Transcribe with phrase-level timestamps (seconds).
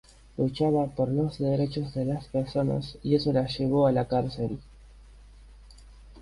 [0.35, 4.57] Luchaba por los derechos de las personas, y eso la llevó a la cárcel.